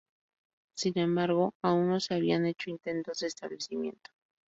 Sin 0.73 0.97
embargo, 0.97 1.53
aún 1.61 1.87
no 1.89 1.99
se 1.99 2.15
habían 2.15 2.47
hecho 2.47 2.71
intentos 2.71 3.19
de 3.19 3.27
establecimiento. 3.27 4.09